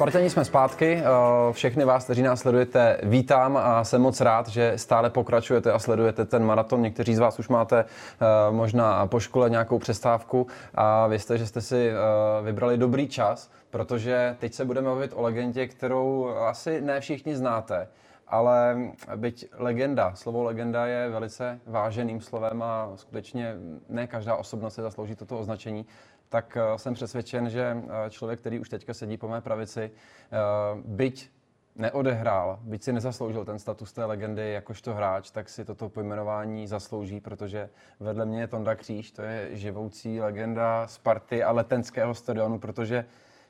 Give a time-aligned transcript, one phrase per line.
[0.00, 1.02] Spartani jsme zpátky.
[1.02, 5.78] Eh, všechny vás, kteří nás sledujete, vítám a jsem moc rád, že stále pokračujete a
[5.78, 6.82] sledujete ten maraton.
[6.82, 11.60] Někteří z vás už máte eh, možná po škole nějakou přestávku a vězte, že jste
[11.60, 11.94] si eh,
[12.42, 17.88] vybrali dobrý čas, protože teď se budeme bavit o legendě, kterou asi ne všichni znáte.
[18.28, 18.76] Ale
[19.16, 23.54] byť legenda, slovo legenda je velice váženým slovem a skutečně
[23.88, 25.86] ne každá osobnost se zaslouží toto označení,
[26.28, 30.36] tak eh, jsem přesvědčen, že eh, člověk, který už teďka sedí po mé pravici, eh,
[30.84, 31.30] byť
[31.76, 37.20] neodehrál, byť si nezasloužil ten status té legendy jakožto hráč, tak si toto pojmenování zaslouží,
[37.20, 37.68] protože
[38.00, 43.04] vedle mě je Tonda Kříž, to je živoucí legenda Sparty a letenského stadionu, protože,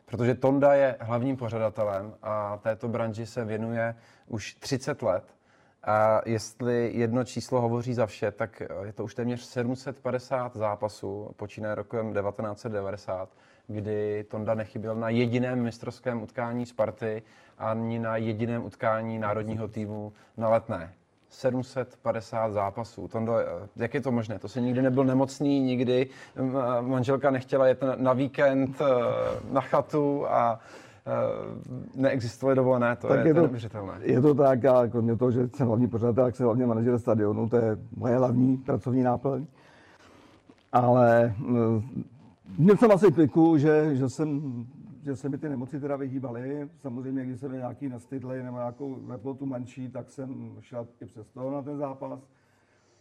[0.04, 3.94] protože Tonda je hlavním pořadatelem a této branži se věnuje
[4.26, 5.24] už 30 let
[5.86, 11.74] a jestli jedno číslo hovoří za vše, tak je to už téměř 750 zápasů, počínaje
[11.74, 13.28] rokem 1990,
[13.66, 17.22] kdy Tonda nechyběl na jediném mistrovském utkání Sparty
[17.58, 20.92] ani na jediném utkání národního týmu na letné.
[21.28, 23.08] 750 zápasů.
[23.08, 23.34] Tondo,
[23.76, 24.38] jak je to možné?
[24.38, 26.08] To se nikdy nebyl nemocný, nikdy
[26.80, 28.84] manželka nechtěla jet na víkend eh,
[29.50, 30.85] na chatu a Eh,
[31.94, 33.98] neexistovaly dovolené, to tak je, je to, neuvěřitelné.
[34.02, 37.48] Je to tak a kromě toho, že jsem hlavní pořadatel, tak jsem hlavně manažer stadionu,
[37.48, 39.46] to je moje hlavní pracovní náplň.
[40.72, 41.82] Ale eh,
[42.58, 44.40] měl jsem asi piku, že, že, jsem,
[45.04, 46.68] že se mi ty nemoci teda vyhýbaly.
[46.78, 51.28] Samozřejmě, když jsem měl nějaký nastydlej nebo nějakou teplotu menší, tak jsem šel i přes
[51.28, 52.20] toho na ten zápas.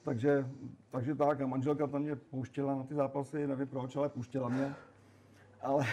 [0.03, 0.47] Takže,
[0.91, 4.73] takže tak, a manželka tam mě pouštěla na ty zápasy, nevím proč, ale pouštěla mě.
[5.61, 5.85] Ale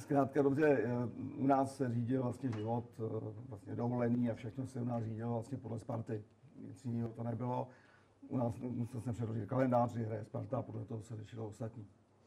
[0.00, 0.88] Zkrátka dobře, eh,
[1.36, 5.32] u nás se řídil vlastně život, eh, vlastně dovolený a všechno se u nás řídilo
[5.32, 6.24] vlastně podle Sparty.
[6.68, 7.68] Nic jiného to nebylo.
[8.28, 11.86] U nás musel jsem předložit kalendář, že hraje Sparta a podle toho se řešilo ostatní.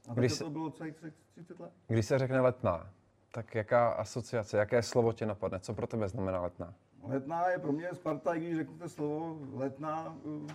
[0.09, 0.95] A když se, to bylo celých
[1.31, 1.71] 30 let.
[1.87, 2.89] Když se řekne letná,
[3.31, 5.59] tak jaká asociace, jaké slovo tě napadne?
[5.59, 6.73] Co pro tebe znamená letná?
[7.03, 10.17] Letná je pro mě Sparta, i když řeknete slovo letná,
[10.49, 10.53] eh,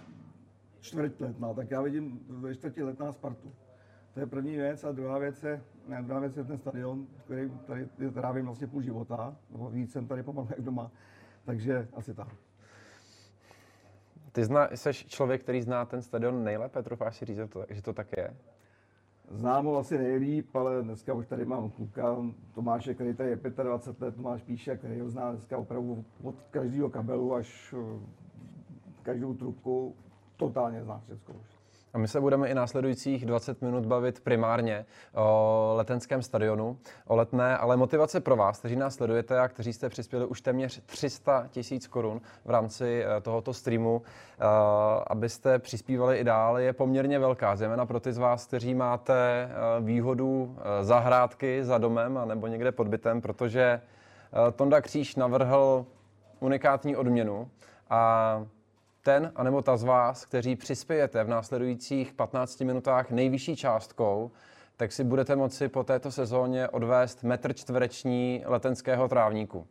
[0.81, 3.53] čtvrť letná, tak já vidím ve čtvrtě letná Spartu.
[4.15, 4.85] To je první věc.
[4.85, 5.63] A druhá věc je,
[6.01, 10.23] druhá věc je ten stadion, který tady trávím vlastně půl života, nebo víc jsem tady
[10.23, 10.91] pomalu jak doma.
[11.45, 12.29] Takže asi tak.
[14.33, 17.41] Ty zna, jsi člověk, který zná ten stadion nejlépe, troufáš si říct,
[17.71, 18.37] že to tak je?
[19.31, 22.17] Znám ho asi nejlíp, ale dneska už tady mám kluka
[22.55, 26.91] Tomáše, který tady je 25 let, Tomáš Píše, který ho zná dneska opravdu od každého
[26.91, 28.01] kabelu až eh,
[29.03, 29.97] každou trubku,
[30.37, 31.58] totálně zná všechno už.
[31.95, 37.59] A my se budeme i následujících 20 minut bavit primárně o letenském stadionu, o letné,
[37.59, 41.87] ale motivace pro vás, kteří nás sledujete a kteří jste přispěli už téměř 300 tisíc
[41.87, 44.45] korun v rámci eh, tohoto streamu, eh,
[45.07, 49.81] abyste přispívali i dál, je poměrně velká, zejména pro ty z vás, kteří máte eh,
[49.81, 53.81] výhodu zahrádky za domem nebo někde pod bytem, protože
[54.57, 55.87] Tonda Kříž navrhl
[56.41, 57.49] unikátní odměnu
[57.91, 58.43] a
[59.09, 64.31] ten, anebo ta z vás, kteří přispějete v následujících 15 minutách nejvyšší částkou,
[64.77, 69.67] tak si budete moci po této sezóně odvést metr čtvereční letenského trávníku.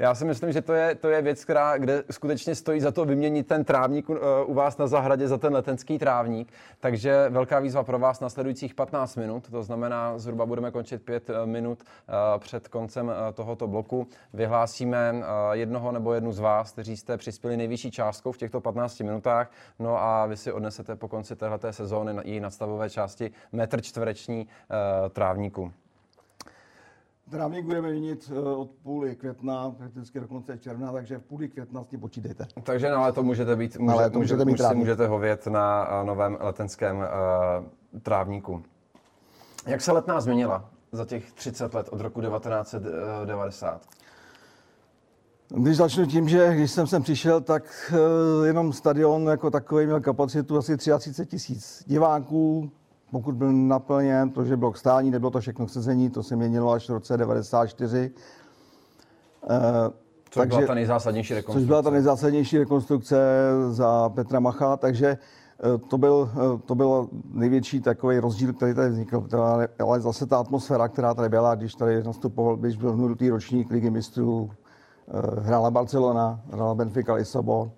[0.00, 3.04] Já si myslím, že to je, to je věc, která, kde skutečně stojí za to
[3.04, 4.16] vyměnit ten trávník uh,
[4.46, 6.52] u vás na zahradě za ten letenský trávník.
[6.80, 11.36] Takže velká výzva pro vás nasledujících 15 minut, to znamená, zhruba budeme končit 5 uh,
[11.44, 14.06] minut uh, před koncem tohoto bloku.
[14.32, 15.14] Vyhlásíme
[15.52, 19.50] jednoho nebo jednu z vás, kteří jste přispěli nejvyšší částkou v těchto 15 minutách.
[19.78, 24.46] No a vy si odnesete po konci této sezóny její nadstavové části metr čtvereční
[25.12, 25.72] trávníku.
[27.30, 31.84] Trávník budeme měnit eh, od půly května, prakticky do konce června, takže v půli května
[31.84, 32.46] s tím počítejte.
[32.62, 36.04] Takže na léto můžete být, může, na léto můžete, můžete, mít můžete hovět na eh,
[36.04, 37.04] novém letenském uh,
[38.02, 38.62] trávníku.
[39.66, 43.82] Jak se letná změnila za těch 30 let od roku 1990?
[45.48, 47.94] Když začnu tím, že když jsem sem přišel, tak
[48.44, 52.70] jenom stadion jako takový měl kapacitu asi 33 tisíc diváků,
[53.10, 56.88] pokud byl naplněn, to, že blok stání, nebylo to všechno sezení, to se měnilo až
[56.88, 58.10] v roce 94.
[59.42, 59.50] Uh,
[60.30, 61.60] Což takže, byla ta nejzásadnější rekonstrukce.
[61.60, 63.16] Což byla ta nejzásadnější rekonstrukce
[63.70, 68.90] za Petra Macha, takže eh, to byl, eh, to byl největší takový rozdíl, který tady
[68.90, 69.26] vznikl.
[69.78, 73.90] Ale zase ta atmosféra, která tady byla, když tady nastupoval, když byl nultý ročník ligy
[73.90, 74.50] mistrů,
[75.40, 77.70] hrála Barcelona, hrála Benfica Lisabon,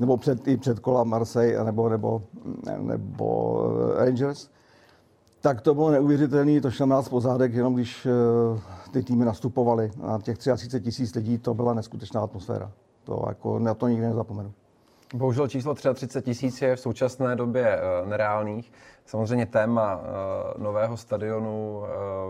[0.00, 2.22] nebo před, i před kola Marseille, nebo, nebo,
[2.78, 3.62] nebo
[3.96, 4.48] Rangers
[5.46, 8.60] tak to bylo neuvěřitelné, to šlo nás po zádek, jenom když uh,
[8.92, 9.90] ty týmy nastupovaly.
[10.02, 12.72] A těch 33 tisíc lidí, to byla neskutečná atmosféra.
[13.04, 14.52] To jako, na to nikdy nezapomenu.
[15.14, 18.72] Bohužel číslo 33 tisíc je v současné době nereálných.
[19.04, 20.00] Samozřejmě téma
[20.58, 21.82] nového stadionu,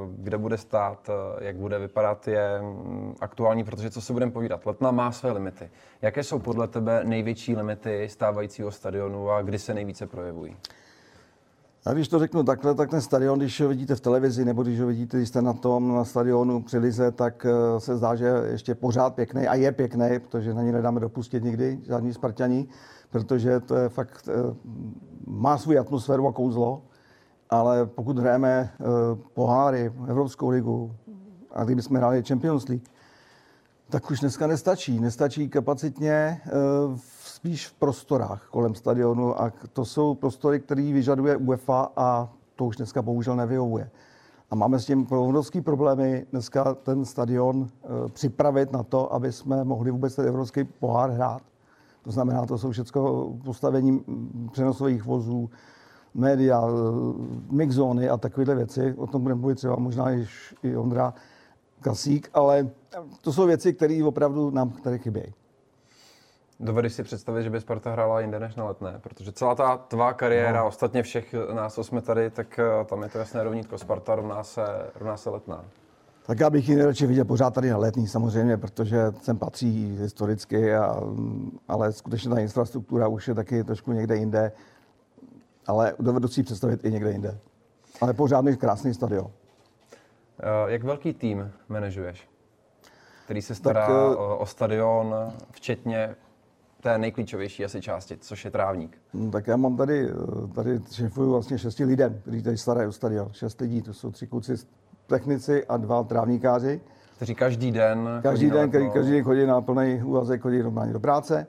[0.09, 1.11] kde bude stát,
[1.41, 5.71] jak bude vypadat, je mm, aktuální, protože co se budeme povídat, Letna má své limity.
[6.03, 10.57] Jaké jsou podle tebe největší limity stávajícího stadionu a kdy se nejvíce projevují?
[11.87, 14.81] A když to řeknu takhle, tak ten stadion, když ho vidíte v televizi nebo když
[14.81, 18.27] ho vidíte, když jste na tom na stadionu při Lize, tak eh, se zdá, že
[18.51, 22.69] ještě pořád pěkný a je pěkný, protože na ní nedáme dopustit nikdy žádný Spartani,
[23.11, 24.55] protože to je fakt, eh,
[25.27, 26.83] má svou atmosféru a kouzlo,
[27.51, 28.85] ale pokud hrajeme eh,
[29.35, 30.95] poháry, Evropskou ligu
[31.51, 32.89] a kdybychom hráli Champions League,
[33.91, 35.01] tak už dneska nestačí.
[35.01, 36.41] Nestačí kapacitně
[37.37, 42.77] spíš v prostorách kolem stadionu a to jsou prostory, které vyžaduje UEFA a to už
[42.77, 43.91] dneska bohužel nevyhovuje.
[44.51, 49.65] A máme s tím obrovský problémy dneska ten stadion e, připravit na to, aby jsme
[49.65, 51.43] mohli vůbec ten evropský pohár hrát.
[52.03, 54.05] To znamená, to jsou všechno postavení
[54.53, 55.51] přenosových vozů,
[56.15, 56.73] média, e,
[57.55, 58.95] mixzóny a takovéhle věci.
[58.97, 60.07] O tom budeme mluvit třeba možná
[60.63, 61.15] i Ondra
[61.81, 62.69] Kasík, ale
[63.21, 65.35] to jsou věci, které opravdu nám tady chybějí.
[66.61, 68.99] Dovedeš si představit, že by Sparta hrála jinde než na letné?
[69.03, 70.67] Protože celá ta tvá kariéra, no.
[70.67, 73.79] ostatně všech nás, co jsme tady, tak eh, tam je to jasné rovnítko.
[73.79, 74.63] Sparta rovná se,
[74.95, 75.65] rovná se letná.
[76.27, 80.75] Tak já bych ji nejradši viděl pořád tady na letní samozřejmě, protože sem patří historicky,
[80.75, 81.01] a,
[81.69, 84.53] ale skutečně ta infrastruktura už je taky trošku někde jinde.
[85.67, 87.39] Ale dovedu si ji představit i někde jinde.
[88.01, 89.31] Ale pořádný krásný stadion.
[90.41, 92.29] Eh, jak velký tým manažuješ?
[93.25, 95.15] Který se stará tak, eh, o, o stadion,
[95.51, 96.17] včetně
[96.87, 98.99] té nejklíčovější asi části, což je trávník.
[99.15, 100.09] No, tak já mám tady,
[100.55, 103.29] tady šefuju vlastně šesti lidem, kteří tady starají o stadion.
[103.33, 104.55] Šest lidí, to jsou tři kluci
[105.07, 106.81] technici a dva trávníkáři.
[107.17, 111.01] Kteří každý den Každý den, který každý den chodí na plný úvazek, chodí normálně do
[111.01, 111.47] práce.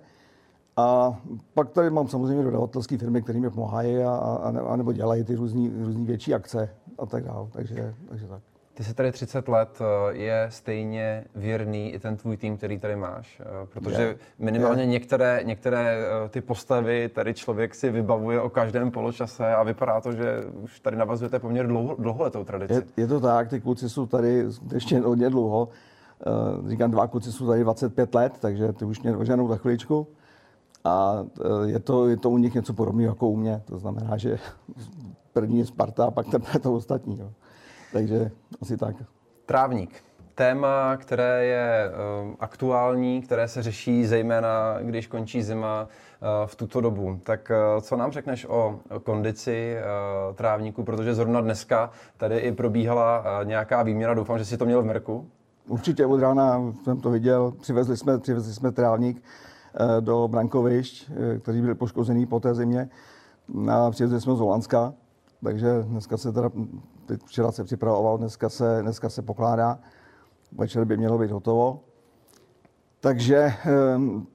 [0.77, 1.17] A
[1.53, 5.35] pak tady mám samozřejmě dodavatelské firmy, které mi pomáhají a, a, a nebo dělají ty
[5.35, 5.69] různé
[6.05, 6.69] větší akce
[6.99, 7.47] a tak dále.
[7.51, 8.41] Takže, takže tak.
[8.77, 12.95] Ty jsi tady 30 let, eh, je stejně věrný i ten tvůj tým, který tady
[12.95, 14.87] máš, eh, protože je, minimálně je.
[14.87, 20.11] některé, některé eh, ty postavy tady člověk si vybavuje o každém poločase a vypadá to,
[20.11, 22.73] že už tady navazujete poměrně dlouho, dlouholetou tradici.
[22.73, 25.69] Je, je to tak, ty kluci jsou tady ještě hodně dlouho.
[26.67, 30.07] Říkám, dva kluci jsou tady 25 let, takže ty už mě oženou za chviličku.
[30.83, 31.25] A
[31.65, 33.61] je to, je to u nich něco podobného jako u mě.
[33.65, 34.39] To znamená, že
[35.33, 37.19] první je Sparta a pak teprve to ostatní.
[37.19, 37.29] Jo.
[37.93, 38.31] Takže
[38.61, 38.95] asi tak.
[39.45, 40.03] Trávník.
[40.35, 46.81] Téma, které je uh, aktuální, které se řeší zejména, když končí zima uh, v tuto
[46.81, 47.19] dobu.
[47.23, 49.77] Tak uh, co nám řekneš o kondici
[50.35, 54.85] trávníku, protože zrovna dneska tady i probíhala nějaká výměna, doufám, že si to měl v
[54.85, 55.27] Merku.
[55.67, 59.23] Určitě od rána jsem to viděl, přivezli jsme, přivezli jsme trávník
[59.99, 62.89] do Brankovišť, uh, který byl poškozený po té zimě.
[63.71, 64.93] A přivezli jsme z Holandska,
[65.43, 66.49] takže dneska se teda
[67.25, 69.79] včera se připravoval, dneska se, dneska se pokládá.
[70.51, 71.79] Večer by mělo být hotovo.
[72.99, 74.27] Takže, ehm,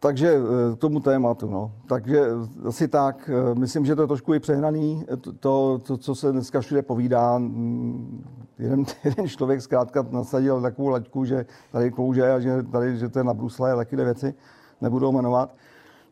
[0.00, 1.50] takže eh, k tomu tématu.
[1.50, 1.72] No.
[1.88, 2.26] Takže
[2.64, 5.04] asi tak, eh, myslím, že to je trošku i přehnaný,
[5.40, 7.38] to, to co se dneska všude povídá.
[7.38, 8.24] Mm,
[8.58, 13.18] jeden, jeden člověk zkrátka nasadil takovou laťku, že tady klouže a že, tady, že to
[13.18, 14.34] je na brusle a takové věci,
[14.80, 15.54] nebudou jmenovat.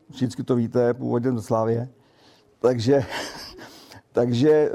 [0.09, 1.89] Vždycky to víte, původně ze Slávě.
[2.59, 3.05] Takže
[4.11, 4.71] takže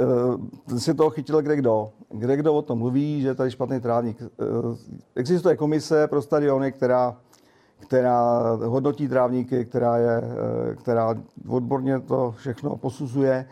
[0.68, 1.90] uh, si toho chytil kde kdo.
[2.10, 4.20] Kde kdo o tom mluví, že je tady špatný trávník.
[4.20, 4.76] Uh,
[5.14, 7.16] existuje komise pro stadiony, která,
[7.78, 11.14] která hodnotí trávníky, která, je, uh, která
[11.48, 13.48] odborně to všechno posuzuje.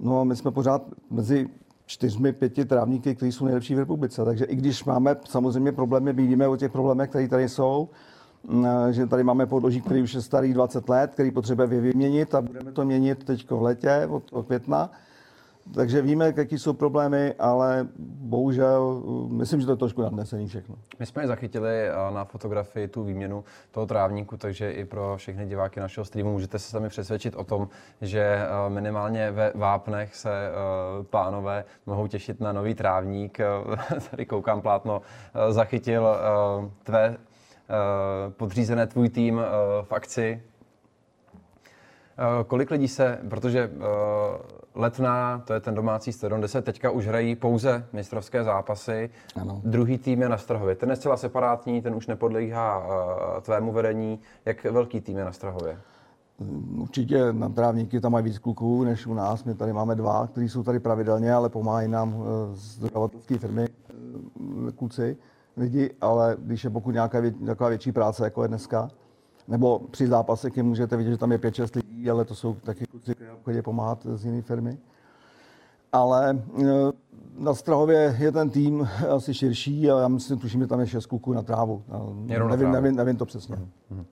[0.00, 1.48] No my jsme pořád mezi
[1.86, 4.24] čtyřmi, pěti trávníky, kteří jsou nejlepší v republice.
[4.24, 7.88] Takže i když máme samozřejmě problémy, vidíme o těch problémech, které tady jsou,
[8.90, 12.72] že tady máme podloží, který už je starý 20 let, který potřebuje vyměnit a budeme
[12.72, 14.90] to měnit teď v letě od, od května.
[15.74, 20.76] Takže víme, jaké jsou problémy, ale bohužel myslím, že to je trošku nadnesený všechno.
[20.98, 25.80] My jsme zachytili eh, na fotografii tu výměnu toho trávníku, takže i pro všechny diváky
[25.80, 27.68] našeho streamu můžete se sami přesvědčit o tom,
[28.00, 30.52] že eh, minimálně ve Vápnech se eh,
[31.02, 33.38] pánové mohou těšit na nový trávník.
[34.10, 35.02] Tady koukám plátno,
[35.50, 36.16] zachytil
[36.82, 37.16] tvé
[38.36, 39.40] podřízené tvůj tým
[39.82, 40.42] v akci.
[42.46, 43.70] Kolik lidí se, protože
[44.74, 49.10] Letná, to je ten domácí stadion, kde se teďka už hrají pouze mistrovské zápasy.
[49.40, 49.60] Ano.
[49.64, 50.74] Druhý tým je na Strahově.
[50.74, 54.20] Ten je zcela separátní, ten už nepodléhá uh, tvému vedení.
[54.44, 55.78] Jak velký tým je na Strahově?
[56.38, 59.44] Mm, určitě na trávníky tam mají víc kluků než u nás.
[59.44, 63.66] My tady máme dva, kteří jsou tady pravidelně, ale pomáhají nám z dodavatelské firmy
[64.76, 65.16] kluci,
[65.56, 68.88] lidi, ale když je pokud nějaká vě, taková větší práce, jako je dneska,
[69.48, 73.14] Nebo při zápasech můžete vidět, že tam je 5-6 lidí, ale to jsou taky kluci,
[73.14, 74.78] kteří chodí pomáhat z jiné firmy.
[75.92, 76.66] Ale eh,
[77.38, 81.06] na Strahově je ten tým asi širší a já myslím, tuším, že tam je 6
[81.06, 81.82] kluků na trávu.
[82.14, 83.56] Nevím, nevím, nevím, nevím to přesně.
[83.56, 84.04] Uh-huh.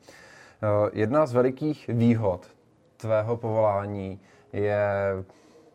[0.93, 2.47] Jedna z velikých výhod
[2.97, 4.21] tvého povolání
[4.53, 4.89] je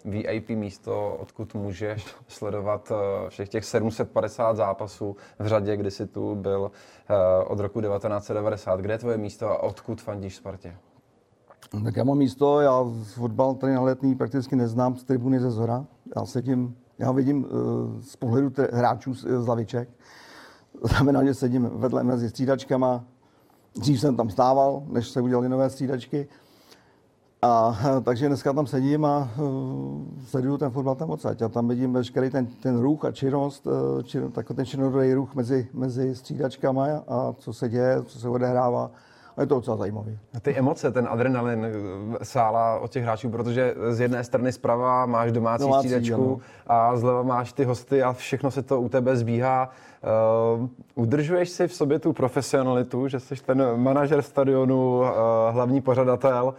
[0.05, 6.35] VIP místo, odkud můžeš sledovat eh, všech těch 750 zápasů v řadě, kdy jsi tu
[6.35, 6.71] byl
[7.09, 8.79] eh, od roku 1990.
[8.79, 10.75] Kde je tvoje místo a odkud fandíš Spartě?
[11.83, 15.85] Tak já mám místo, já fotbal tady na letní prakticky neznám z tribuny ze zhora.
[16.15, 19.89] Já sedím, já vidím eh, z pohledu hráčů z laviček.
[20.83, 23.03] Znamená, že sedím vedle mezi střídačkama.
[23.75, 26.27] Dřív jsem tam stával, než se udělali nové střídačky.
[27.41, 31.41] A takže dneska tam sedím a uh, sleduju ten fotbal tam odsaď.
[31.41, 35.35] A tam vidím veškerý ten, ten ruch a činnost, uh, čin, takový ten činorodý ruch
[35.35, 38.91] mezi, mezi střídačkama a co se děje, co se odehrává.
[39.37, 40.11] A je to docela zajímavé.
[40.41, 41.67] Ty emoce, ten adrenalin
[42.23, 47.23] sála od těch hráčů, protože z jedné strany zprava máš domácí, domácí střídačku a zleva
[47.23, 49.69] máš ty hosty a všechno se to u tebe zbíhá.
[50.59, 55.05] Uh, udržuješ si v sobě tu profesionalitu, že jsi ten manažer stadionu, uh,
[55.51, 56.53] hlavní pořadatel,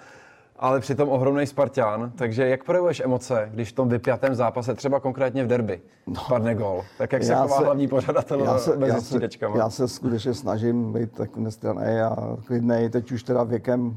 [0.60, 2.12] ale přitom ohromný Spartan.
[2.16, 6.54] Takže jak projevuješ emoce, když v tom vypjatém zápase, třeba konkrétně v derby, no, padne
[6.54, 6.82] gol?
[6.98, 9.18] Tak jak se chová se, hlavní pořadatel já se, mezi já se,
[9.56, 12.88] já se skutečně snažím být tak nestraný a klidný.
[12.90, 13.96] Teď už teda věkem,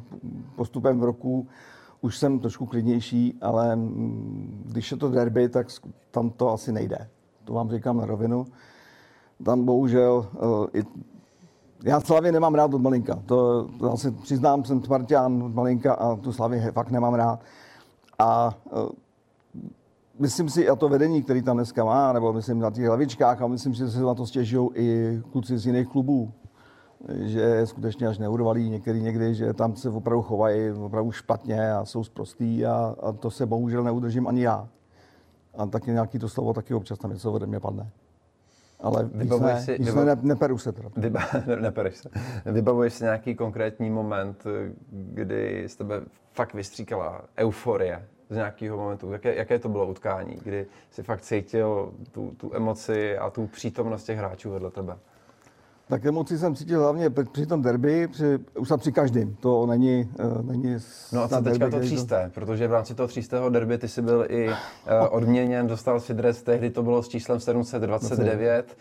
[0.55, 1.47] postupem v roku,
[2.01, 3.79] už jsem trošku klidnější, ale
[4.65, 5.67] když je to derby, tak
[6.11, 7.07] tam to asi nejde.
[7.43, 8.45] To vám říkám na rovinu.
[9.45, 10.83] Tam bohužel uh, i
[11.83, 13.19] já Slavě nemám rád od malinka.
[13.25, 17.39] To, já si přiznám, jsem Spartian od malinka a tu Slavě fakt nemám rád.
[18.19, 18.89] A uh,
[20.19, 23.47] myslím si, a to vedení, který tam dneska má, nebo myslím na těch hlavičkách, a
[23.47, 26.31] myslím, že se na to stěžují i kluci z jiných klubů,
[27.09, 32.03] že skutečně až neurvalí některý někdy, že tam se opravdu chovají opravdu špatně a jsou
[32.03, 34.67] zprostý a, a to se bohužel neudržím ani já.
[35.57, 37.89] A taky nějaký to slovo taky občas tam něco ode mě padne.
[38.83, 40.05] Ale Vybavuješ si, víc vybav...
[40.05, 40.89] ne, neperu se teda.
[40.97, 41.19] Vyba...
[41.47, 42.09] ne, nepereš se.
[42.45, 44.43] Vybavuješ si nějaký konkrétní moment,
[44.91, 49.11] kdy z tebe fakt vystříkala euforie z nějakého momentu?
[49.11, 54.03] Jaké, jaké to bylo utkání, kdy jsi fakt cítil tu, tu emoci a tu přítomnost
[54.03, 54.97] těch hráčů vedle tebe?
[55.93, 59.35] Tak emoci jsem cítil hlavně při tom derby, při, už jsem při každém.
[59.35, 60.77] To není, uh, není
[61.11, 62.25] No a co teďka derby, to třísté?
[62.25, 62.39] To...
[62.39, 64.55] Protože v rámci toho třístého derby ty jsi byl i uh,
[65.09, 68.77] odměněn, dostal si dres, tehdy to bylo s číslem 729,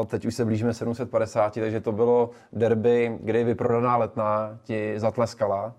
[0.00, 5.74] uh, teď už se blížíme 750, takže to bylo derby, kdy vyprodaná letná ti zatleskala.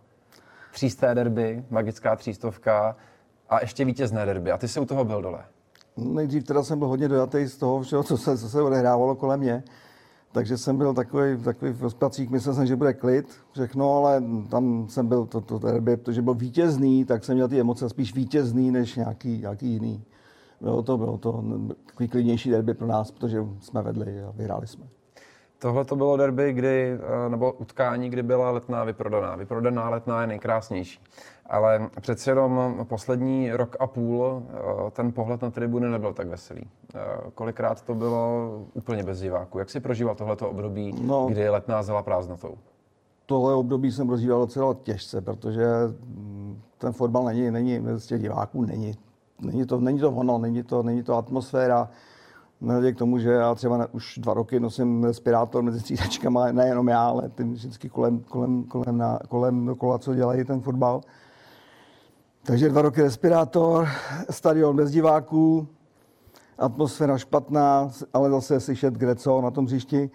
[0.73, 2.95] Třísté derby, magická třístovka
[3.49, 4.51] a ještě vítězné derby.
[4.51, 5.43] A ty jsi u toho byl dole.
[5.97, 9.39] Nejdřív teda jsem byl hodně dojatý z toho všeho, co se, co se odehrávalo kolem
[9.39, 9.63] mě.
[10.31, 14.87] Takže jsem byl takový, takový v rozpacích, myslel jsem, že bude klid, všechno, ale tam
[14.89, 18.71] jsem byl to, to derby, protože byl vítězný, tak jsem měl ty emoce spíš vítězný,
[18.71, 20.03] než nějaký, nějaký jiný.
[20.61, 21.43] Bylo to, bylo to
[21.85, 24.87] takový klidnější derby pro nás, protože jsme vedli a vyhráli jsme.
[25.59, 29.35] Tohle to bylo derby, kdy, eh, nebo utkání, kdy byla letná vyprodaná.
[29.35, 30.99] Vyprodaná letná je nejkrásnější.
[31.49, 36.61] Ale přece jenom poslední rok a půl eh, ten pohled na tribuny nebyl tak veselý.
[36.95, 36.99] Eh,
[37.35, 39.59] kolikrát to bylo úplně bez diváků.
[39.59, 42.57] Jak si prožíval tohleto období, no, kdy letná zela prázdnotou?
[43.25, 48.65] Tohle období jsem prožíval docela těžce, protože mm, ten fotbal není, není z těch diváků
[48.65, 48.93] není.
[49.41, 51.89] Není to, není to ono, není to, není to atmosféra.
[52.61, 57.07] Nehledě k tomu, že já třeba už dva roky nosím respirátor mezi střídačkama, nejenom já,
[57.07, 61.01] ale ty vždycky kolem, kolem, kolem, na, kolem dokola, co dělají ten fotbal.
[62.47, 63.87] Takže dva roky respirátor,
[64.29, 65.67] stadion bez diváků,
[66.57, 70.09] atmosféra špatná, ale zase slyšet kde co na tom hřišti.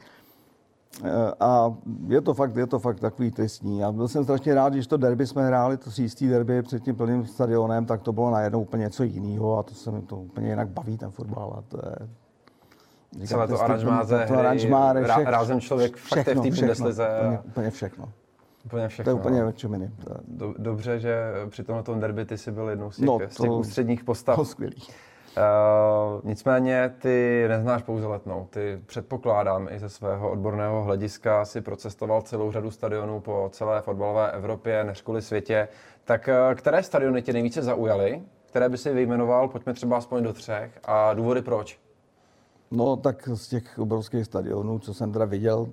[1.05, 1.11] Eh,
[1.41, 1.75] a
[2.09, 3.85] je to fakt, je to fakt takový tristní.
[3.85, 6.97] A byl jsem strašně rád, když to derby jsme hráli, to sístý derby před tím
[6.97, 10.49] plným stadionem, tak to bylo najednou úplně něco jiného a to se mi to úplně
[10.49, 11.55] jinak baví, ten fotbal.
[11.59, 17.09] A to je, Celé to aranžmá ze hry, rázem člověk fakt je v té Bundeslize.
[17.21, 18.09] Úplně, úplně všechno.
[18.65, 19.13] Úplně všechno.
[19.13, 19.53] To je úplně no.
[20.29, 23.37] Do, dobře, že při tomhle derby ty jsi byl jednou z těch, no, to, z
[23.37, 24.37] těch ústředních postav.
[24.37, 24.77] To skvělý.
[24.77, 28.47] Uh, nicméně ty neznáš pouze letnou.
[28.51, 34.31] Ty předpokládám i ze svého odborného hlediska si procestoval celou řadu stadionů po celé fotbalové
[34.33, 35.69] Evropě, než kvůli světě.
[36.05, 38.23] Tak uh, které stadiony tě nejvíce zaujaly?
[38.47, 39.49] Které by si vyjmenoval?
[39.49, 40.79] Pojďme třeba aspoň do třech.
[40.85, 41.81] A důvody proč?
[42.71, 45.69] No tak z těch obrovských stadionů, co jsem teda viděl,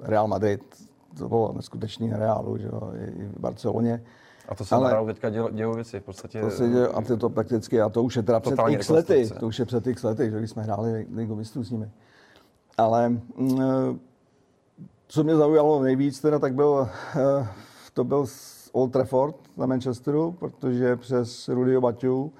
[0.00, 4.02] Real Madrid, to bylo neskutečný na Realu, že jo, i v Barceloně.
[4.48, 6.40] A to se ale, Realu teďka dělo, dělo věci v podstatě.
[6.40, 9.30] To se děje, a to, to prakticky, a to už je teda před x lety,
[9.40, 11.90] to už je před x lety, že když jsme hráli Ligu mistrů s nimi.
[12.78, 14.00] Ale mm,
[15.08, 17.48] co mě zaujalo nejvíc, teda, tak byl, eh,
[17.94, 18.26] to byl
[18.72, 22.32] Old Trafford na Manchesteru, protože přes Rudyho Baťu,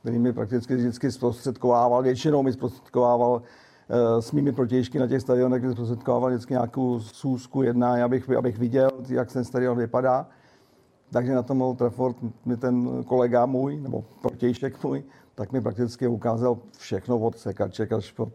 [0.00, 3.65] který mi prakticky vždycky zprostředkovával, většinou mi zprostředkovával eh,
[4.20, 8.90] s mými protějšky na těch stadionech, kde zprostředkovával vždycky nějakou sůzku, jednání, abych, abych viděl,
[9.08, 10.26] jak ten stadion vypadá.
[11.10, 16.06] Takže na tom Old Trafford mi ten kolega můj, nebo protějšek můj, tak mi prakticky
[16.06, 18.32] ukázal všechno od sekaček až po,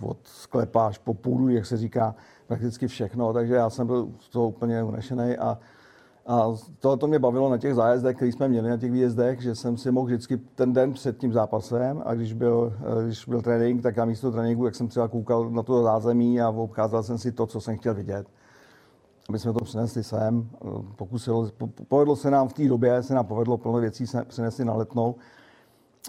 [0.00, 2.14] od sklepa až po půdu, jak se říká,
[2.46, 3.32] prakticky všechno.
[3.32, 5.58] Takže já jsem byl z toho úplně unešený a
[6.26, 9.54] a tohle to mě bavilo na těch zájezdech, které jsme měli na těch výjezdech, že
[9.54, 12.72] jsem si mohl vždycky ten den před tím zápasem a když byl,
[13.04, 16.50] když byl trénink, tak já místo tréninku, jak jsem třeba koukal na to zázemí a
[16.50, 18.26] obcházel jsem si to, co jsem chtěl vidět.
[19.28, 20.48] Aby jsme to přinesli sem.
[20.96, 21.50] Pokusilo,
[21.88, 25.14] povedlo se nám v té době, se nám povedlo plno věcí přinést na letnou,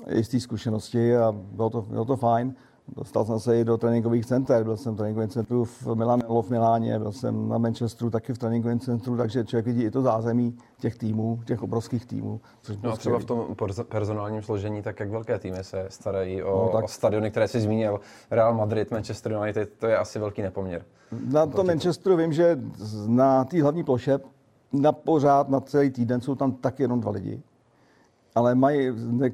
[0.10, 2.56] jisté zkušenosti a bylo to, bylo to fajn.
[2.88, 6.50] Dostal jsem se i do tréninkových center, byl jsem v tréninkovém centru v Milanello v
[6.50, 10.58] Miláně, byl jsem na Manchesteru taky v tréninkovém centru, takže člověk vidí i to zázemí
[10.80, 12.42] těch týmů, těch obrovských týmů.
[12.62, 13.56] Což no a třeba v tom
[13.90, 16.84] personálním složení, tak jak velké týmy se starají o, no, tak...
[16.84, 18.00] o stadiony, které jsi zmínil,
[18.32, 20.86] Real Madrid, Manchester United, to je asi velký nepoměr.
[21.32, 22.60] Na to Manchesteru vím, že
[23.08, 24.20] na té hlavní ploše
[24.74, 27.42] na pořád, na celý týden jsou tam taky jenom dva lidi
[28.36, 28.92] ale mají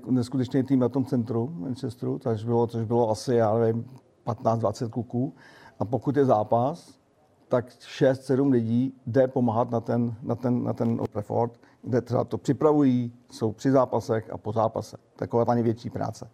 [0.10, 3.86] neskutečný tým na tom centru Manchesteru, což bylo, což bylo asi, já nevím,
[4.26, 5.34] 15-20 kuků.
[5.80, 7.00] A pokud je zápas,
[7.48, 12.24] tak 6-7 lidí jde pomáhat na ten, na ten, na ten Old Trafford, kde třeba
[12.24, 14.98] to připravují, jsou při zápasech a po zápase.
[15.16, 16.30] Taková ta největší práce.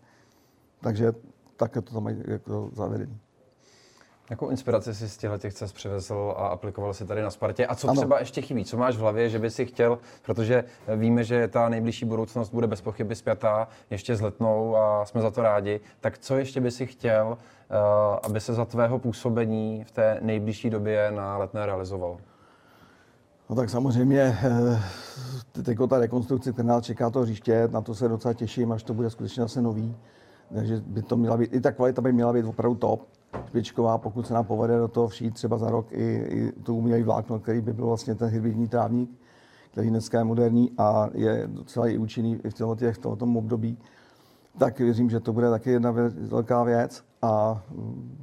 [0.81, 1.13] Takže
[1.55, 3.19] tak to tam jako zavedení.
[4.29, 7.67] Jakou inspiraci si z těchto těch cest přivezl a aplikoval si tady na Spartě?
[7.67, 8.01] A co ano.
[8.01, 8.65] třeba ještě chybí?
[8.65, 10.63] Co máš v hlavě, že by si chtěl, protože
[10.95, 15.31] víme, že ta nejbližší budoucnost bude bez pochyby zpětá ještě s letnou a jsme za
[15.31, 15.79] to rádi.
[15.99, 17.37] Tak co ještě by si chtěl,
[17.69, 22.17] eh, aby se za tvého působení v té nejbližší době na letné realizovalo?
[23.49, 28.07] No tak samozřejmě eh, teď ta rekonstrukce, která nás čeká to hřiště, na to se
[28.07, 29.95] docela těším, až to bude skutečně zase nový.
[30.53, 33.16] Takže by to měla být, i ta kvalita by měla být opravdu top
[33.47, 37.03] špičková, pokud se nám povede do toho všít třeba za rok i, i to umělý
[37.03, 39.09] vlákno, který by byl vlastně ten hybridní trávník,
[39.71, 43.77] který dneska je moderní a je docela i účinný i v tomto, v tomto období,
[44.57, 48.17] tak věřím, že to bude taky jedna velká věc a mm,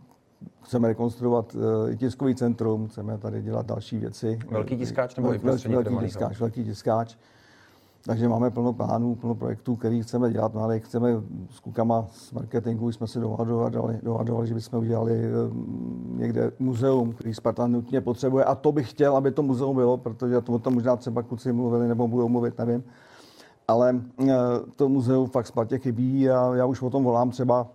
[0.63, 4.39] chceme rekonstruovat uh, i tiskový centrum, chceme tady dělat další věci.
[4.51, 7.17] Velký tiskáč nebo velký, velký tiskáč, velký tiskáč.
[8.07, 11.11] Takže máme plno plánů, plno projektů, který chceme dělat, no ale chceme
[11.51, 15.31] s klukama z marketingu, jsme si dohadovali, dohadovali, že bychom udělali eh,
[16.17, 18.45] někde muzeum, který Spartan nutně potřebuje.
[18.45, 21.53] A to bych chtěl, aby to muzeum bylo, protože to o tom možná třeba kluci
[21.53, 22.85] mluvili nebo budou mluvit, nevím.
[23.69, 24.35] Ale eh,
[24.77, 27.67] to muzeum fakt Spartě chybí a já už o tom volám třeba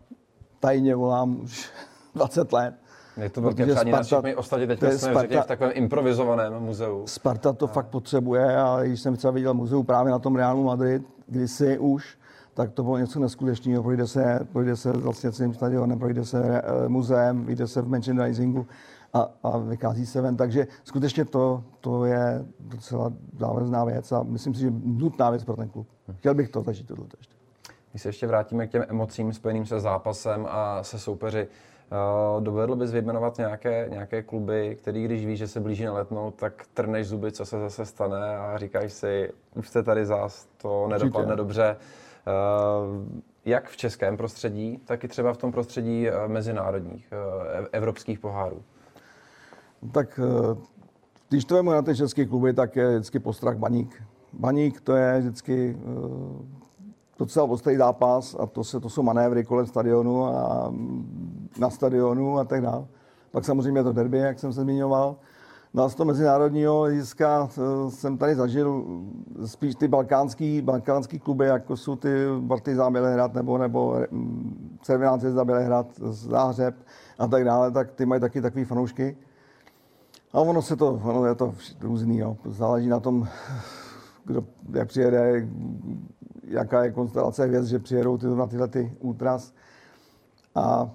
[0.59, 1.71] tajně volám už
[2.15, 2.73] 20 let
[3.17, 7.03] je to velké přání Sparta, my ostatně teď jsme Sparta, v takovém improvizovaném muzeu.
[7.07, 7.67] Sparta to a...
[7.67, 12.17] fakt potřebuje a když jsem třeba viděl muzeu právě na tom Realu Madrid, kdysi už,
[12.53, 13.83] tak to bylo něco neskutečného.
[13.83, 18.67] Projde se, projde se vlastně celým stadionem, projde se uh, muzeem, vyjde se v merchandisingu
[19.13, 20.37] a, a vykází se ven.
[20.37, 25.55] Takže skutečně to, to je docela závažná věc a myslím si, že nutná věc pro
[25.55, 25.87] ten klub.
[26.17, 27.35] Chtěl bych to zažít tohle ještě.
[27.91, 31.47] Když se ještě vrátíme k těm emocím spojeným se zápasem a se soupeři,
[32.39, 36.65] dovedl bys vyjmenovat nějaké, nějaké kluby, který když víš, že se blíží na letnou, tak
[36.73, 41.19] trneš zuby, co se zase stane a říkáš si, už jste tady zás, to nedopadne
[41.19, 41.37] Určitě.
[41.37, 41.77] dobře.
[42.27, 43.07] Uh,
[43.45, 47.13] jak v českém prostředí, tak i třeba v tom prostředí uh, mezinárodních,
[47.71, 48.61] evropských pohárů.
[49.91, 50.19] Tak
[51.29, 54.03] když to na ty české kluby, tak je vždycky postrach baník.
[54.33, 55.77] Baník to je vždycky
[57.19, 60.73] docela ostrý zápas a to, se, to jsou manévry kolem stadionu a
[61.59, 62.85] na stadionu a tak dále.
[63.31, 65.15] Pak samozřejmě to derby, jak jsem se zmiňoval.
[65.73, 68.85] No z toho mezinárodního hlediska eh, jsem tady zažil
[69.45, 72.09] spíš ty balkánský, balkánský kluby, jako jsou ty
[72.47, 73.97] Partizán Bělehrad nebo, nebo
[74.85, 76.75] eh, za Bělehrad, Záhřeb
[77.19, 79.17] a tak dále, tak ty mají taky takový fanoušky.
[80.33, 82.37] A ono se to, ono je to různý, jo.
[82.45, 83.27] záleží na tom,
[84.25, 85.47] kdo, jak přijede,
[86.49, 89.53] jaká je konstelace hvězd, že přijedou ty, na tyhle ty útras.
[90.55, 90.89] A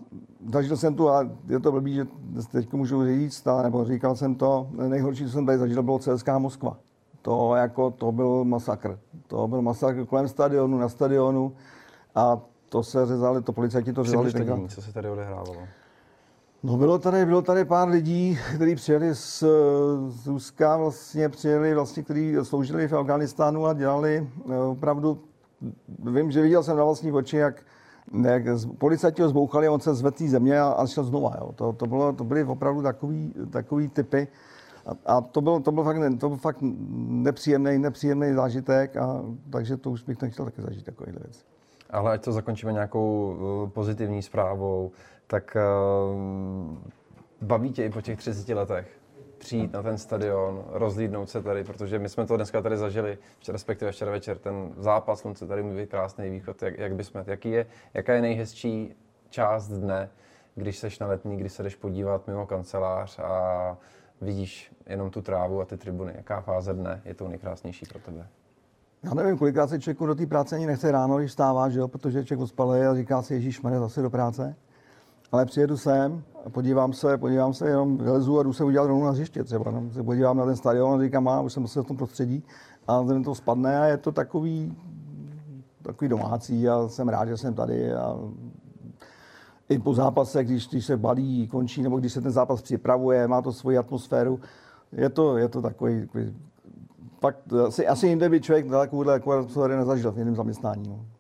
[0.53, 2.07] zažil jsem tu, a je to blbý, že
[2.53, 6.29] teď můžu říct, ale, nebo říkal jsem to, nejhorší, co jsem tady zažil, bylo CSK
[6.39, 6.77] Moskva.
[7.23, 8.99] To, jako, to byl masakr.
[9.27, 11.53] To byl masakr kolem stadionu, na stadionu
[12.15, 14.33] a to se řezali, to policajti to řezali.
[14.33, 14.71] Tenkrát.
[14.71, 15.57] co se tady odehrávalo?
[16.63, 19.45] No bylo tady, bylo tady pár lidí, kteří přijeli z,
[20.09, 25.19] z Ruska, vlastně přijeli, vlastně, kteří sloužili v Afganistánu a dělali eh, opravdu,
[25.99, 27.63] vím, že viděl jsem na vlastní oči, jak
[28.23, 28.43] jak
[28.79, 31.37] policajti ho zbouchali, on se zvedl země a, a šel znova.
[31.41, 31.53] Jo.
[31.53, 34.29] To, to, bylo, to byly opravdu takový, takový typy.
[34.87, 36.59] A, a to, byl, to, byl fakt, to byl fakt
[37.09, 41.45] nepříjemný, nepříjemný zážitek, a, takže to už bych nechtěl taky zažít takovýhle věc.
[41.91, 44.91] Ale ať to zakončíme nějakou uh, pozitivní zprávou,
[45.27, 46.77] tak uh,
[47.43, 48.99] baví tě i po těch 30 letech
[49.45, 53.93] přijít na ten stadion, rozlídnout se tady, protože my jsme to dneska tady zažili, respektive
[53.93, 58.13] včera večer, ten zápas slunce tady mluví krásný východ, jak, jak bychom, jaký je, jaká
[58.15, 58.95] je nejhezčí
[59.31, 60.11] část dne,
[60.55, 63.77] když seš na letní, když se jdeš podívat mimo kancelář a
[64.21, 66.13] vidíš jenom tu trávu a ty tribuny.
[66.17, 68.27] Jaká fáze dne je to nejkrásnější pro tebe?
[69.03, 71.89] Já nevím, kolikrát se člověku do té práce ani nechce ráno, když stává, že jo?
[71.89, 74.57] protože člověk ospalý a říká si, Ježíš, zase do práce.
[75.35, 79.11] Ale přijedu sem, podívám se, podívám se, jenom vylezu a jdu se udělat rovnou na
[79.11, 79.71] hřiště třeba.
[79.71, 79.91] No.
[79.91, 82.45] Se podívám na ten stadion a říkám, má, už jsem se v tom prostředí
[82.87, 84.77] a ten to spadne a je to takový,
[85.83, 88.19] takový domácí a jsem rád, že jsem tady a
[89.69, 93.43] i po zápase, když, když se balí, končí, nebo když se ten zápas připravuje, má
[93.43, 94.41] to svoji atmosféru,
[94.93, 96.37] je to, je to takový, takový
[97.21, 100.89] fakt, asi, asi jinde by člověk takovouhle atmosféru nezažil v jiném zaměstnání.
[100.89, 101.14] No.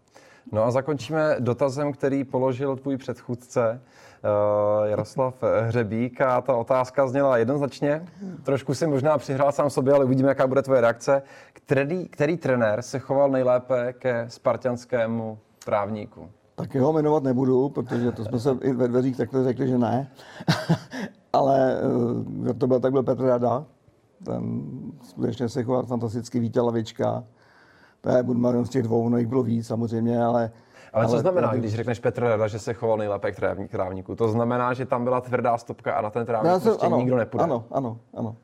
[0.54, 3.80] No a zakončíme dotazem, který položil tvůj předchůdce,
[4.24, 8.06] uh, Jaroslav Hřebík a ta otázka zněla jednoznačně.
[8.42, 11.22] Trošku si možná přihrál sám sobě, ale uvidíme, jaká bude tvoje reakce.
[11.52, 16.30] Který, který trenér se choval nejlépe ke spartianskému právníku?
[16.54, 20.10] Tak jeho jmenovat nebudu, protože to jsme se i ve dveřích takhle řekli, že ne.
[21.32, 21.80] ale
[22.46, 23.64] uh, to byl, tak byl Petr Rada.
[24.24, 24.62] Ten
[25.02, 27.24] skutečně se choval fantasticky, Vítě Lavička
[28.04, 30.50] to je Budmarion z těch dvou, no jich bylo víc samozřejmě, ale
[30.92, 34.14] ale, ale co znamená, to, když řekneš Petr Rada, že se choval nejlépe k trávníku?
[34.14, 37.44] To znamená, že tam byla tvrdá stopka a na ten trávník prostě ano, nikdo nepůjde.
[37.44, 38.36] Ano, ano, ano.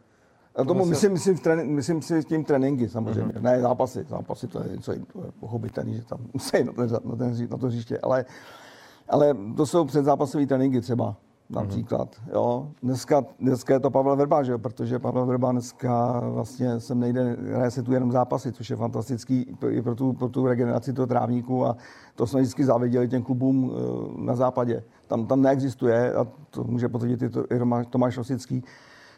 [0.56, 3.42] A tomu myslím, myslím, myslím, myslím si tím tréninky samozřejmě, mm-hmm.
[3.42, 4.04] ne zápasy.
[4.08, 4.92] Zápasy to je něco
[5.40, 8.24] pochopitelné, že tam musí na, ten, na, ten, na to hřiště, ale,
[9.08, 11.16] ale to jsou předzápasové tréninky třeba
[11.50, 12.16] například.
[12.32, 12.68] Jo.
[12.82, 14.58] Dneska, dneska je to Pavel Verba, že jo?
[14.58, 19.56] protože Pavel Verba dneska vlastně sem nejde, hraje se tu jenom zápasy, což je fantastický
[19.68, 21.76] i pro tu, pro tu regeneraci toho trávníku a
[22.14, 24.82] to jsme vždycky záviděli těm klubům eh, na západě.
[25.06, 27.58] Tam, tam neexistuje, a to může potvrdit i
[27.90, 28.64] Tomáš Rosický,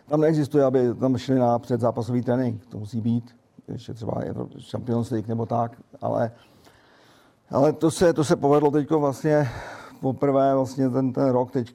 [0.08, 2.66] tam neexistuje, aby tam šli na předzápasový trénink.
[2.66, 3.36] To musí být
[3.68, 4.22] ještě třeba
[4.70, 6.30] Champions League nebo tak, ale,
[7.50, 9.48] ale to, se, to se povedlo teď vlastně
[10.02, 11.74] poprvé vlastně ten, ten rok teď,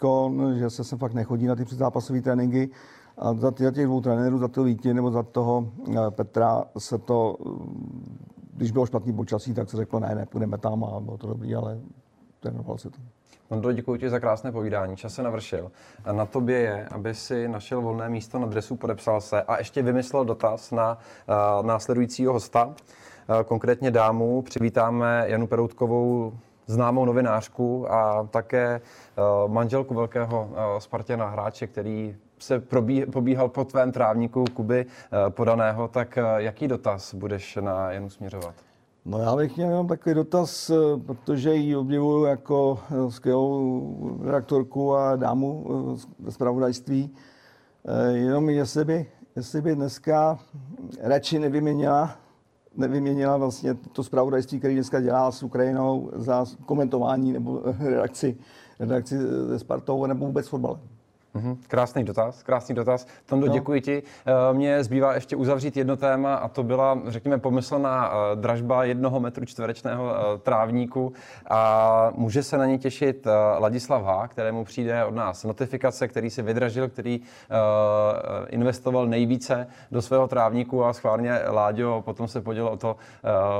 [0.53, 2.69] že se sem fakt nechodí na ty předzápasové tréninky.
[3.17, 7.37] A za, těch dvou trenérů, za toho Víti nebo za toho eh, Petra se to,
[8.53, 11.55] když bylo špatný počasí, tak se řeklo, ne, ne, půjdeme tam a bylo to dobrý,
[11.55, 11.79] ale
[12.39, 12.97] trénoval se to.
[13.49, 14.95] Ondro, děkuji ti za krásné povídání.
[14.95, 15.71] Čas se navršil.
[16.11, 20.25] Na tobě je, aby si našel volné místo na dresu, podepsal se a ještě vymyslel
[20.25, 22.73] dotaz na uh, následujícího hosta, uh,
[23.45, 24.41] konkrétně dámu.
[24.41, 26.33] Přivítáme Janu Peroutkovou,
[26.67, 28.81] známou novinářku a také
[29.45, 35.29] uh, manželku velkého uh, Spartěna hráče, který se probí, pobíhal po tvém trávníku Kuby uh,
[35.29, 38.55] podaného, tak jaký dotaz budeš na Janu směřovat?
[39.05, 40.71] No já bych měl jenom takový dotaz,
[41.05, 45.65] protože ji obdivuju jako skvělou redaktorku a dámu
[46.19, 47.15] ve zpravodajství.
[48.11, 50.39] Jenom jestli by, jestli by dneska
[51.01, 52.15] radši nevyměnila
[52.77, 58.37] nevyměnila vlastně to zpravodajství, který dneska dělá s Ukrajinou za komentování nebo redakci,
[58.79, 60.79] redakci se Spartou nebo vůbec fotbalem.
[61.35, 61.57] Mm-hmm.
[61.67, 63.07] Krásný dotaz, krásný dotaz.
[63.25, 63.53] Tondo, no.
[63.53, 64.03] děkuji ti.
[64.25, 69.19] Eh, mně zbývá ještě uzavřít jedno téma a to byla, řekněme, pomyslná eh, dražba jednoho
[69.19, 71.13] metru čtverečného eh, trávníku
[71.49, 73.27] a může se na ně těšit
[73.59, 77.21] Ladislav H., kterému přijde od nás notifikace, který si vydražil, který
[78.47, 82.95] investoval nejvíce do svého trávníku a schválně Láďo potom se podělil o to,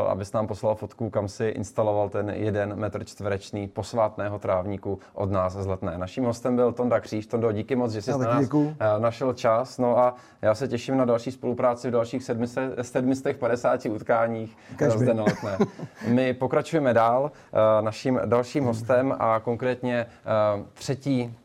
[0.08, 5.54] abys nám poslal fotku, kam si instaloval ten jeden metr čtverečný posvátného trávníku od nás
[5.54, 5.98] z Letné.
[5.98, 7.28] Naším hostem byl Tonda Kříž.
[7.28, 8.76] Tondo, díky moc, že jsi na nás děkuju.
[8.80, 9.78] Eh, našel čas.
[9.78, 12.24] No a já se těším na další spolupráci v dalších
[12.82, 15.00] 750 utkáních Každý.
[15.00, 15.58] zde na letné.
[16.08, 21.36] My pokračujeme dál eh, naším dalším hostem a konkrétně eh, třetí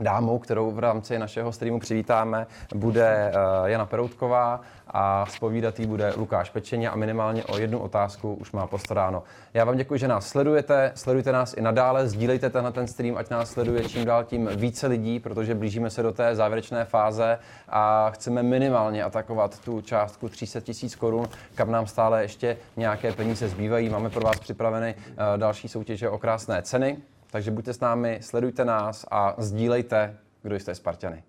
[0.00, 3.32] dámou, kterou v rámci našeho streamu přivítáme, bude
[3.64, 8.66] Jana Peroutková a spovídat jí bude Lukáš Pečeně a minimálně o jednu otázku už má
[8.66, 9.22] postaráno.
[9.54, 13.30] Já vám děkuji, že nás sledujete, sledujte nás i nadále, sdílejte tenhle ten stream, ať
[13.30, 18.10] nás sleduje čím dál tím více lidí, protože blížíme se do té závěrečné fáze a
[18.10, 23.88] chceme minimálně atakovat tu částku 300 tisíc korun, kam nám stále ještě nějaké peníze zbývají.
[23.88, 26.96] Máme pro vás připraveny eh, další soutěže o krásné ceny,
[27.30, 31.22] takže buďte s námi, sledujte nás a sdílejte, kdo jste Spartany.